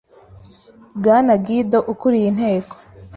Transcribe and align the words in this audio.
Bwana 0.97 1.33
Guaidó 1.43 1.79
ukuriye 1.91 2.27
inteko 2.31 2.75